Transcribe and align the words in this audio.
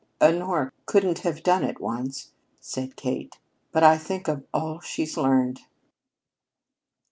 "Honora 0.19 0.71
couldn't 0.87 1.19
have 1.19 1.43
done 1.43 1.63
it 1.63 1.79
once," 1.79 2.31
said 2.59 2.95
Kate. 2.95 3.37
"But 3.71 3.99
think 4.01 4.27
of 4.27 4.43
all 4.51 4.79
she's 4.79 5.15
learned." 5.15 5.59